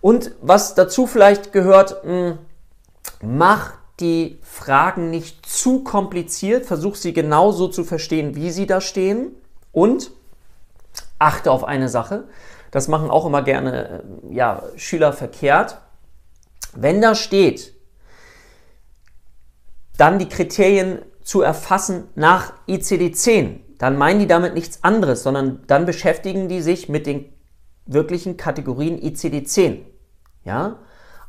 Und 0.01 0.31
was 0.41 0.75
dazu 0.75 1.07
vielleicht 1.07 1.53
gehört, 1.53 2.03
mh, 2.03 2.11
hm, 2.11 2.37
mach 3.21 3.73
die 3.99 4.39
Fragen 4.43 5.09
nicht 5.09 5.45
zu 5.45 5.83
kompliziert, 5.83 6.65
versuch 6.65 6.95
sie 6.95 7.13
genauso 7.13 7.67
zu 7.67 7.83
verstehen, 7.83 8.35
wie 8.35 8.51
sie 8.51 8.67
da 8.67 8.81
stehen 8.81 9.31
und 9.71 10.11
achte 11.19 11.51
auf 11.51 11.63
eine 11.63 11.89
Sache. 11.89 12.25
Das 12.71 12.87
machen 12.87 13.09
auch 13.09 13.25
immer 13.25 13.41
gerne 13.41 14.03
ja, 14.29 14.63
Schüler 14.75 15.13
verkehrt 15.13 15.79
wenn 16.77 17.01
da 17.01 17.15
steht, 17.15 17.73
dann 19.97 20.19
die 20.19 20.29
Kriterien 20.29 20.99
zu 21.23 21.41
erfassen 21.41 22.07
nach 22.15 22.53
ICD-10, 22.67 23.59
dann 23.79 23.97
meinen 23.97 24.19
die 24.19 24.27
damit 24.27 24.53
nichts 24.53 24.83
anderes, 24.83 25.23
sondern 25.23 25.63
dann 25.67 25.85
beschäftigen 25.85 26.47
die 26.47 26.61
sich 26.61 26.87
mit 26.87 27.07
den 27.07 27.25
wirklichen 27.85 28.37
Kategorien 28.37 28.99
ICD-10. 29.01 29.79
Ja? 30.45 30.79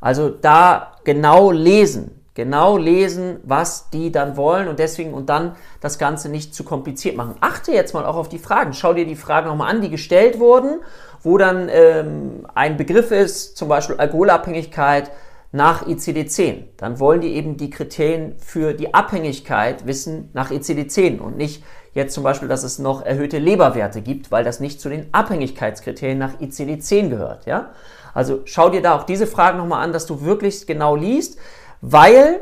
Also 0.00 0.28
da 0.28 0.96
genau 1.04 1.50
lesen, 1.50 2.17
genau 2.38 2.76
lesen, 2.76 3.40
was 3.42 3.90
die 3.90 4.12
dann 4.12 4.36
wollen 4.36 4.68
und 4.68 4.78
deswegen 4.78 5.12
und 5.12 5.28
dann 5.28 5.56
das 5.80 5.98
Ganze 5.98 6.28
nicht 6.28 6.54
zu 6.54 6.62
kompliziert 6.62 7.16
machen. 7.16 7.34
Achte 7.40 7.72
jetzt 7.72 7.94
mal 7.94 8.06
auch 8.06 8.14
auf 8.14 8.28
die 8.28 8.38
Fragen. 8.38 8.74
Schau 8.74 8.94
dir 8.94 9.04
die 9.04 9.16
Fragen 9.16 9.48
nochmal 9.48 9.74
an, 9.74 9.80
die 9.80 9.90
gestellt 9.90 10.38
wurden, 10.38 10.78
wo 11.24 11.36
dann 11.36 11.68
ähm, 11.68 12.46
ein 12.54 12.76
Begriff 12.76 13.10
ist, 13.10 13.56
zum 13.56 13.68
Beispiel 13.68 13.96
Alkoholabhängigkeit 13.96 15.10
nach 15.50 15.88
ICD-10. 15.88 16.62
Dann 16.76 17.00
wollen 17.00 17.22
die 17.22 17.34
eben 17.34 17.56
die 17.56 17.70
Kriterien 17.70 18.36
für 18.38 18.72
die 18.72 18.94
Abhängigkeit 18.94 19.88
wissen 19.88 20.30
nach 20.32 20.52
ICD-10 20.52 21.18
und 21.18 21.36
nicht 21.36 21.64
jetzt 21.92 22.14
zum 22.14 22.22
Beispiel, 22.22 22.46
dass 22.46 22.62
es 22.62 22.78
noch 22.78 23.04
erhöhte 23.04 23.38
Leberwerte 23.38 24.00
gibt, 24.00 24.30
weil 24.30 24.44
das 24.44 24.60
nicht 24.60 24.80
zu 24.80 24.88
den 24.88 25.12
Abhängigkeitskriterien 25.12 26.18
nach 26.18 26.38
ICD-10 26.38 27.08
gehört. 27.08 27.46
Ja? 27.46 27.70
Also 28.14 28.42
schau 28.44 28.68
dir 28.68 28.80
da 28.80 28.94
auch 28.94 29.02
diese 29.02 29.26
Fragen 29.26 29.58
nochmal 29.58 29.82
an, 29.82 29.92
dass 29.92 30.06
du 30.06 30.22
wirklich 30.22 30.68
genau 30.68 30.94
liest, 30.94 31.40
weil 31.80 32.40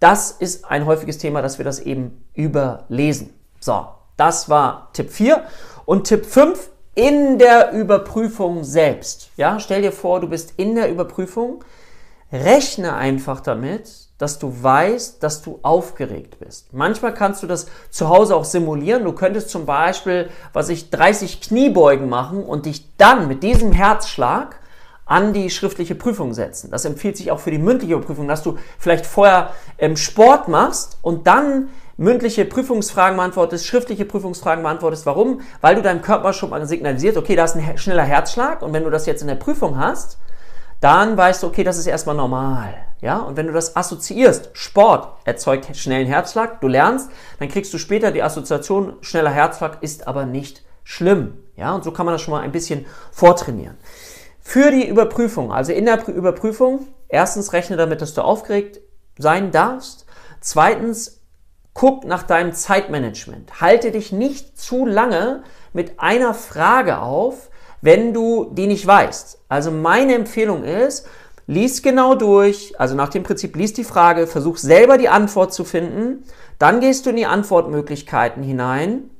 das 0.00 0.30
ist 0.30 0.64
ein 0.64 0.86
häufiges 0.86 1.18
Thema, 1.18 1.42
dass 1.42 1.58
wir 1.58 1.64
das 1.64 1.80
eben 1.80 2.24
überlesen. 2.34 3.34
So, 3.60 3.86
das 4.16 4.48
war 4.48 4.90
Tipp 4.92 5.10
4. 5.10 5.42
Und 5.84 6.04
Tipp 6.04 6.24
5, 6.24 6.70
in 6.94 7.38
der 7.38 7.72
Überprüfung 7.72 8.64
selbst. 8.64 9.30
Ja, 9.36 9.60
stell 9.60 9.82
dir 9.82 9.92
vor, 9.92 10.20
du 10.20 10.28
bist 10.28 10.54
in 10.56 10.74
der 10.74 10.90
Überprüfung. 10.90 11.64
Rechne 12.32 12.94
einfach 12.94 13.40
damit, 13.40 13.90
dass 14.18 14.38
du 14.38 14.54
weißt, 14.62 15.22
dass 15.22 15.42
du 15.42 15.58
aufgeregt 15.62 16.38
bist. 16.38 16.72
Manchmal 16.72 17.14
kannst 17.14 17.42
du 17.42 17.46
das 17.46 17.66
zu 17.90 18.08
Hause 18.08 18.36
auch 18.36 18.44
simulieren. 18.44 19.04
Du 19.04 19.12
könntest 19.12 19.50
zum 19.50 19.66
Beispiel, 19.66 20.30
was 20.52 20.68
ich 20.68 20.90
30 20.90 21.40
Kniebeugen 21.40 22.08
machen 22.08 22.44
und 22.44 22.66
dich 22.66 22.96
dann 22.98 23.28
mit 23.28 23.42
diesem 23.42 23.72
Herzschlag 23.72 24.59
an 25.10 25.32
die 25.32 25.50
schriftliche 25.50 25.96
Prüfung 25.96 26.34
setzen. 26.34 26.70
Das 26.70 26.84
empfiehlt 26.84 27.16
sich 27.16 27.32
auch 27.32 27.40
für 27.40 27.50
die 27.50 27.58
mündliche 27.58 27.98
Prüfung, 27.98 28.28
dass 28.28 28.44
du 28.44 28.58
vielleicht 28.78 29.04
vorher 29.04 29.50
ähm, 29.78 29.96
Sport 29.96 30.46
machst 30.46 30.98
und 31.02 31.26
dann 31.26 31.68
mündliche 31.96 32.44
Prüfungsfragen 32.44 33.16
beantwortest, 33.16 33.66
schriftliche 33.66 34.04
Prüfungsfragen 34.04 34.62
beantwortest. 34.62 35.06
Warum? 35.06 35.40
Weil 35.60 35.74
du 35.74 35.82
deinem 35.82 36.00
Körper 36.00 36.32
schon 36.32 36.50
mal 36.50 36.64
signalisiert, 36.64 37.16
okay, 37.16 37.34
da 37.34 37.44
ist 37.44 37.56
ein 37.56 37.76
schneller 37.76 38.04
Herzschlag 38.04 38.62
und 38.62 38.72
wenn 38.72 38.84
du 38.84 38.90
das 38.90 39.04
jetzt 39.06 39.20
in 39.20 39.26
der 39.26 39.34
Prüfung 39.34 39.78
hast, 39.78 40.16
dann 40.80 41.16
weißt 41.16 41.42
du, 41.42 41.48
okay, 41.48 41.64
das 41.64 41.76
ist 41.76 41.88
erstmal 41.88 42.14
normal. 42.14 42.72
Ja, 43.00 43.18
und 43.18 43.36
wenn 43.36 43.48
du 43.48 43.52
das 43.52 43.74
assoziierst, 43.74 44.50
Sport 44.52 45.08
erzeugt 45.24 45.76
schnellen 45.76 46.06
Herzschlag, 46.06 46.60
du 46.60 46.68
lernst, 46.68 47.10
dann 47.40 47.48
kriegst 47.48 47.74
du 47.74 47.78
später 47.78 48.12
die 48.12 48.22
Assoziation, 48.22 48.94
schneller 49.00 49.30
Herzschlag 49.30 49.78
ist 49.80 50.06
aber 50.06 50.24
nicht 50.24 50.62
schlimm. 50.84 51.38
Ja, 51.56 51.74
und 51.74 51.82
so 51.82 51.90
kann 51.90 52.06
man 52.06 52.14
das 52.14 52.22
schon 52.22 52.32
mal 52.32 52.42
ein 52.42 52.52
bisschen 52.52 52.86
vortrainieren. 53.10 53.76
Für 54.40 54.70
die 54.70 54.88
Überprüfung, 54.88 55.52
also 55.52 55.72
in 55.72 55.84
der 55.84 56.06
Überprüfung, 56.08 56.86
erstens 57.08 57.52
rechne 57.52 57.76
damit, 57.76 58.00
dass 58.00 58.14
du 58.14 58.22
aufgeregt 58.22 58.80
sein 59.18 59.50
darfst. 59.50 60.06
Zweitens, 60.40 61.20
guck 61.74 62.04
nach 62.04 62.22
deinem 62.22 62.52
Zeitmanagement. 62.52 63.60
Halte 63.60 63.90
dich 63.90 64.12
nicht 64.12 64.58
zu 64.58 64.86
lange 64.86 65.42
mit 65.72 66.00
einer 66.00 66.34
Frage 66.34 66.98
auf, 66.98 67.50
wenn 67.80 68.12
du 68.12 68.50
die 68.52 68.66
nicht 68.66 68.86
weißt. 68.86 69.44
Also 69.48 69.70
meine 69.70 70.14
Empfehlung 70.14 70.64
ist, 70.64 71.06
lies 71.46 71.82
genau 71.82 72.14
durch, 72.14 72.78
also 72.78 72.94
nach 72.94 73.08
dem 73.08 73.22
Prinzip, 73.22 73.56
lies 73.56 73.72
die 73.72 73.84
Frage, 73.84 74.26
versuch 74.26 74.56
selber 74.56 74.98
die 74.98 75.08
Antwort 75.08 75.52
zu 75.52 75.64
finden, 75.64 76.24
dann 76.58 76.80
gehst 76.80 77.06
du 77.06 77.10
in 77.10 77.16
die 77.16 77.26
Antwortmöglichkeiten 77.26 78.42
hinein 78.42 79.10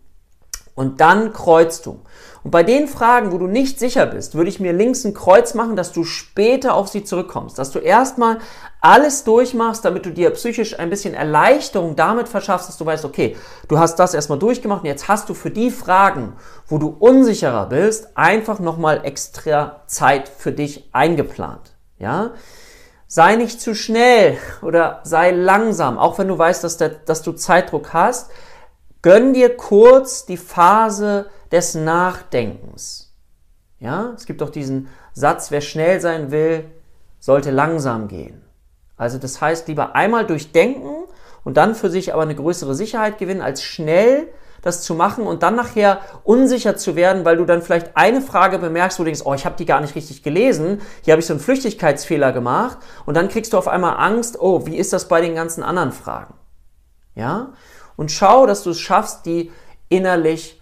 und 0.74 1.00
dann 1.00 1.32
kreuzt 1.32 1.86
du. 1.86 2.00
Und 2.42 2.52
bei 2.52 2.62
den 2.62 2.88
Fragen, 2.88 3.32
wo 3.32 3.38
du 3.38 3.46
nicht 3.46 3.78
sicher 3.78 4.06
bist, 4.06 4.34
würde 4.34 4.48
ich 4.48 4.60
mir 4.60 4.72
links 4.72 5.04
ein 5.04 5.12
Kreuz 5.12 5.54
machen, 5.54 5.76
dass 5.76 5.92
du 5.92 6.04
später 6.04 6.74
auf 6.74 6.88
sie 6.88 7.04
zurückkommst. 7.04 7.58
Dass 7.58 7.70
du 7.70 7.78
erstmal 7.80 8.38
alles 8.80 9.24
durchmachst, 9.24 9.84
damit 9.84 10.06
du 10.06 10.10
dir 10.10 10.30
psychisch 10.30 10.78
ein 10.78 10.88
bisschen 10.88 11.12
Erleichterung 11.12 11.96
damit 11.96 12.28
verschaffst, 12.28 12.68
dass 12.68 12.78
du 12.78 12.86
weißt, 12.86 13.04
okay, 13.04 13.36
du 13.68 13.78
hast 13.78 13.96
das 13.96 14.14
erstmal 14.14 14.38
durchgemacht 14.38 14.82
und 14.82 14.86
jetzt 14.86 15.08
hast 15.08 15.28
du 15.28 15.34
für 15.34 15.50
die 15.50 15.70
Fragen, 15.70 16.34
wo 16.66 16.78
du 16.78 16.88
unsicherer 16.98 17.66
bist, 17.66 18.16
einfach 18.16 18.58
nochmal 18.58 19.02
extra 19.04 19.82
Zeit 19.86 20.28
für 20.28 20.52
dich 20.52 20.88
eingeplant. 20.92 21.74
Ja? 21.98 22.30
Sei 23.06 23.36
nicht 23.36 23.60
zu 23.60 23.74
schnell 23.74 24.38
oder 24.62 25.00
sei 25.04 25.30
langsam, 25.32 25.98
auch 25.98 26.18
wenn 26.18 26.28
du 26.28 26.38
weißt, 26.38 26.64
dass, 26.64 26.78
der, 26.78 26.88
dass 26.88 27.20
du 27.22 27.32
Zeitdruck 27.32 27.92
hast. 27.92 28.30
Gönn 29.02 29.34
dir 29.34 29.56
kurz 29.56 30.26
die 30.26 30.36
Phase 30.36 31.26
des 31.52 31.74
Nachdenkens. 31.74 33.14
Ja, 33.78 34.12
es 34.14 34.26
gibt 34.26 34.42
auch 34.42 34.50
diesen 34.50 34.88
Satz, 35.12 35.50
wer 35.50 35.60
schnell 35.60 36.00
sein 36.00 36.30
will, 36.30 36.64
sollte 37.18 37.50
langsam 37.50 38.08
gehen. 38.08 38.42
Also 38.96 39.18
das 39.18 39.40
heißt, 39.40 39.68
lieber 39.68 39.94
einmal 39.94 40.26
durchdenken 40.26 41.04
und 41.44 41.56
dann 41.56 41.74
für 41.74 41.88
sich 41.88 42.12
aber 42.12 42.22
eine 42.22 42.34
größere 42.34 42.74
Sicherheit 42.74 43.18
gewinnen, 43.18 43.40
als 43.40 43.62
schnell 43.62 44.28
das 44.62 44.82
zu 44.82 44.94
machen 44.94 45.26
und 45.26 45.42
dann 45.42 45.56
nachher 45.56 46.00
unsicher 46.24 46.76
zu 46.76 46.96
werden, 46.96 47.24
weil 47.24 47.38
du 47.38 47.46
dann 47.46 47.62
vielleicht 47.62 47.96
eine 47.96 48.20
Frage 48.20 48.58
bemerkst, 48.58 48.98
wo 48.98 49.02
du 49.02 49.06
denkst, 49.06 49.22
oh, 49.24 49.32
ich 49.32 49.46
habe 49.46 49.56
die 49.56 49.64
gar 49.64 49.80
nicht 49.80 49.94
richtig 49.94 50.22
gelesen, 50.22 50.82
hier 51.02 51.12
habe 51.12 51.20
ich 51.20 51.26
so 51.26 51.32
einen 51.32 51.40
Flüchtigkeitsfehler 51.40 52.32
gemacht 52.32 52.76
und 53.06 53.16
dann 53.16 53.28
kriegst 53.28 53.54
du 53.54 53.58
auf 53.58 53.68
einmal 53.68 53.96
Angst, 53.96 54.38
oh, 54.38 54.66
wie 54.66 54.76
ist 54.76 54.92
das 54.92 55.08
bei 55.08 55.22
den 55.22 55.34
ganzen 55.34 55.62
anderen 55.62 55.92
Fragen? 55.92 56.34
Ja? 57.14 57.54
Und 57.96 58.10
schau, 58.10 58.46
dass 58.46 58.62
du 58.62 58.70
es 58.70 58.80
schaffst, 58.80 59.24
die 59.24 59.50
innerlich 59.88 60.59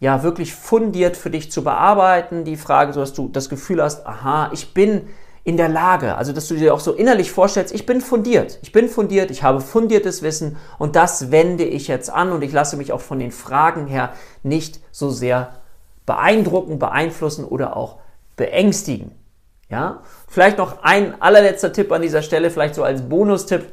ja 0.00 0.22
wirklich 0.22 0.54
fundiert 0.54 1.16
für 1.16 1.30
dich 1.30 1.50
zu 1.50 1.64
bearbeiten. 1.64 2.44
Die 2.44 2.56
Frage, 2.56 2.92
so 2.92 3.00
dass 3.00 3.12
du 3.12 3.28
das 3.28 3.48
Gefühl 3.48 3.82
hast, 3.82 4.06
aha, 4.06 4.50
ich 4.52 4.74
bin 4.74 5.08
in 5.44 5.56
der 5.56 5.68
Lage, 5.68 6.16
also 6.16 6.32
dass 6.32 6.46
du 6.46 6.56
dir 6.56 6.74
auch 6.74 6.80
so 6.80 6.92
innerlich 6.92 7.32
vorstellst, 7.32 7.74
ich 7.74 7.86
bin 7.86 8.02
fundiert, 8.02 8.58
ich 8.60 8.70
bin 8.70 8.88
fundiert, 8.88 9.30
ich 9.30 9.42
habe 9.42 9.62
fundiertes 9.62 10.20
Wissen 10.22 10.58
und 10.78 10.94
das 10.94 11.30
wende 11.30 11.64
ich 11.64 11.88
jetzt 11.88 12.10
an 12.10 12.32
und 12.32 12.42
ich 12.42 12.52
lasse 12.52 12.76
mich 12.76 12.92
auch 12.92 13.00
von 13.00 13.18
den 13.18 13.32
Fragen 13.32 13.86
her 13.86 14.12
nicht 14.42 14.80
so 14.92 15.08
sehr 15.10 15.54
beeindrucken, 16.04 16.78
beeinflussen 16.78 17.46
oder 17.46 17.76
auch 17.76 17.98
beängstigen. 18.36 19.12
Ja, 19.70 20.00
vielleicht 20.28 20.58
noch 20.58 20.82
ein 20.82 21.20
allerletzter 21.20 21.72
Tipp 21.72 21.92
an 21.92 22.02
dieser 22.02 22.22
Stelle, 22.22 22.50
vielleicht 22.50 22.74
so 22.74 22.82
als 22.82 23.02
Bonustipp. 23.08 23.66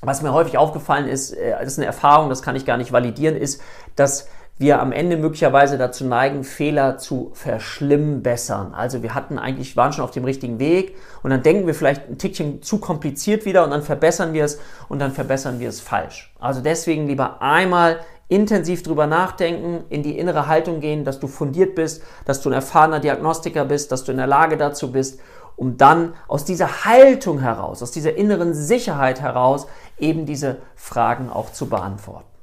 Was 0.00 0.22
mir 0.22 0.32
häufig 0.32 0.58
aufgefallen 0.58 1.08
ist, 1.08 1.32
äh, 1.32 1.50
das 1.58 1.72
ist 1.72 1.78
eine 1.78 1.86
Erfahrung, 1.86 2.28
das 2.28 2.42
kann 2.42 2.54
ich 2.54 2.64
gar 2.64 2.76
nicht 2.76 2.92
validieren, 2.92 3.36
ist, 3.36 3.60
dass 3.96 4.28
wir 4.58 4.80
am 4.80 4.90
Ende 4.90 5.16
möglicherweise 5.16 5.78
dazu 5.78 6.04
neigen, 6.04 6.42
Fehler 6.42 6.98
zu 6.98 7.30
verschlimmbessern. 7.34 8.74
Also 8.74 9.02
wir 9.02 9.14
hatten 9.14 9.38
eigentlich, 9.38 9.76
waren 9.76 9.92
schon 9.92 10.04
auf 10.04 10.10
dem 10.10 10.24
richtigen 10.24 10.58
Weg 10.58 10.96
und 11.22 11.30
dann 11.30 11.42
denken 11.42 11.66
wir 11.66 11.74
vielleicht 11.74 12.08
ein 12.08 12.18
Tickchen 12.18 12.60
zu 12.62 12.78
kompliziert 12.78 13.44
wieder 13.44 13.64
und 13.64 13.70
dann 13.70 13.82
verbessern 13.82 14.32
wir 14.32 14.44
es 14.44 14.58
und 14.88 14.98
dann 14.98 15.12
verbessern 15.12 15.60
wir 15.60 15.68
es 15.68 15.80
falsch. 15.80 16.34
Also 16.40 16.60
deswegen 16.60 17.06
lieber 17.06 17.40
einmal 17.40 18.00
intensiv 18.26 18.82
drüber 18.82 19.06
nachdenken, 19.06 19.84
in 19.88 20.02
die 20.02 20.18
innere 20.18 20.48
Haltung 20.48 20.80
gehen, 20.80 21.04
dass 21.04 21.20
du 21.20 21.28
fundiert 21.28 21.74
bist, 21.74 22.02
dass 22.24 22.42
du 22.42 22.50
ein 22.50 22.54
erfahrener 22.54 23.00
Diagnostiker 23.00 23.64
bist, 23.64 23.90
dass 23.92 24.04
du 24.04 24.12
in 24.12 24.18
der 24.18 24.26
Lage 24.26 24.56
dazu 24.56 24.92
bist, 24.92 25.20
um 25.56 25.76
dann 25.76 26.14
aus 26.26 26.44
dieser 26.44 26.84
Haltung 26.84 27.40
heraus, 27.40 27.82
aus 27.82 27.90
dieser 27.90 28.16
inneren 28.16 28.54
Sicherheit 28.54 29.20
heraus 29.20 29.66
eben 29.98 30.26
diese 30.26 30.58
Fragen 30.76 31.30
auch 31.30 31.52
zu 31.52 31.68
beantworten. 31.68 32.37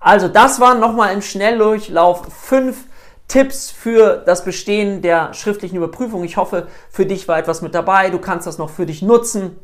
Also 0.00 0.28
das 0.28 0.60
waren 0.60 0.80
nochmal 0.80 1.12
im 1.12 1.22
Schnelldurchlauf 1.22 2.26
fünf 2.32 2.84
Tipps 3.26 3.70
für 3.70 4.22
das 4.24 4.44
Bestehen 4.44 5.02
der 5.02 5.34
schriftlichen 5.34 5.76
Überprüfung. 5.76 6.24
Ich 6.24 6.36
hoffe, 6.36 6.66
für 6.90 7.04
dich 7.04 7.28
war 7.28 7.38
etwas 7.38 7.60
mit 7.60 7.74
dabei. 7.74 8.10
Du 8.10 8.18
kannst 8.18 8.46
das 8.46 8.58
noch 8.58 8.70
für 8.70 8.86
dich 8.86 9.02
nutzen. 9.02 9.58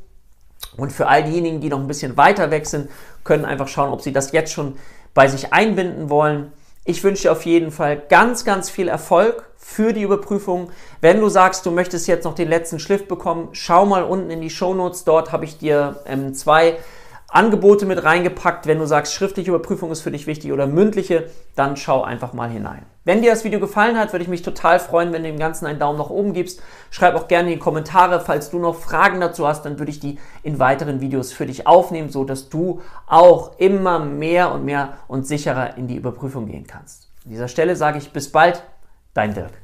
Und 0.76 0.92
für 0.92 1.06
all 1.06 1.24
diejenigen, 1.24 1.60
die 1.60 1.68
noch 1.68 1.78
ein 1.78 1.86
bisschen 1.86 2.16
weiter 2.16 2.50
weg 2.50 2.66
sind, 2.66 2.90
können 3.22 3.44
einfach 3.44 3.68
schauen, 3.68 3.92
ob 3.92 4.02
sie 4.02 4.12
das 4.12 4.32
jetzt 4.32 4.52
schon 4.52 4.76
bei 5.14 5.28
sich 5.28 5.52
einbinden 5.52 6.10
wollen. 6.10 6.52
Ich 6.84 7.02
wünsche 7.02 7.22
dir 7.22 7.32
auf 7.32 7.46
jeden 7.46 7.70
Fall 7.70 7.96
ganz, 7.96 8.44
ganz 8.44 8.68
viel 8.68 8.88
Erfolg 8.88 9.48
für 9.56 9.94
die 9.94 10.02
Überprüfung. 10.02 10.70
Wenn 11.00 11.20
du 11.20 11.28
sagst, 11.30 11.64
du 11.64 11.70
möchtest 11.70 12.06
jetzt 12.06 12.24
noch 12.24 12.34
den 12.34 12.48
letzten 12.48 12.78
Schliff 12.78 13.08
bekommen, 13.08 13.48
schau 13.52 13.86
mal 13.86 14.02
unten 14.02 14.30
in 14.30 14.42
die 14.42 14.50
Show 14.50 14.74
Notes. 14.74 15.04
Dort 15.04 15.32
habe 15.32 15.46
ich 15.46 15.56
dir 15.56 16.00
ähm, 16.06 16.34
zwei 16.34 16.76
Angebote 17.34 17.84
mit 17.84 18.04
reingepackt. 18.04 18.68
Wenn 18.68 18.78
du 18.78 18.86
sagst, 18.86 19.12
schriftliche 19.12 19.50
Überprüfung 19.50 19.90
ist 19.90 20.02
für 20.02 20.12
dich 20.12 20.28
wichtig 20.28 20.52
oder 20.52 20.68
mündliche, 20.68 21.30
dann 21.56 21.76
schau 21.76 22.02
einfach 22.02 22.32
mal 22.32 22.48
hinein. 22.48 22.86
Wenn 23.04 23.22
dir 23.22 23.30
das 23.32 23.42
Video 23.42 23.58
gefallen 23.58 23.98
hat, 23.98 24.12
würde 24.12 24.22
ich 24.22 24.28
mich 24.28 24.42
total 24.42 24.78
freuen, 24.78 25.12
wenn 25.12 25.24
du 25.24 25.30
dem 25.30 25.38
Ganzen 25.38 25.66
einen 25.66 25.80
Daumen 25.80 25.98
nach 25.98 26.10
oben 26.10 26.32
gibst. 26.32 26.62
Schreib 26.90 27.16
auch 27.16 27.26
gerne 27.26 27.48
in 27.48 27.58
die 27.58 27.60
Kommentare, 27.60 28.20
falls 28.20 28.50
du 28.50 28.60
noch 28.60 28.76
Fragen 28.76 29.20
dazu 29.20 29.48
hast, 29.48 29.64
dann 29.64 29.80
würde 29.80 29.90
ich 29.90 29.98
die 29.98 30.18
in 30.44 30.60
weiteren 30.60 31.00
Videos 31.00 31.32
für 31.32 31.46
dich 31.46 31.66
aufnehmen, 31.66 32.08
so 32.08 32.24
dass 32.24 32.50
du 32.50 32.82
auch 33.06 33.58
immer 33.58 33.98
mehr 33.98 34.52
und 34.52 34.64
mehr 34.64 34.98
und 35.08 35.26
sicherer 35.26 35.76
in 35.76 35.88
die 35.88 35.96
Überprüfung 35.96 36.46
gehen 36.46 36.68
kannst. 36.68 37.08
An 37.24 37.30
dieser 37.32 37.48
Stelle 37.48 37.74
sage 37.74 37.98
ich 37.98 38.12
bis 38.12 38.30
bald, 38.30 38.62
dein 39.12 39.34
Dirk. 39.34 39.63